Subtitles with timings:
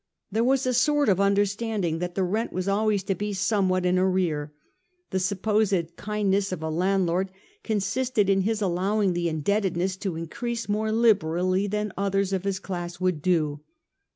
[0.31, 3.99] There was a sort of understanding that the rent was always to he somewhat in
[3.99, 4.51] arrear;
[5.11, 7.29] the supposed kind ness of a landlord
[7.63, 12.57] consisted in his allowing the in debtedness to increase more liberally than others of his
[12.57, 13.59] class would do.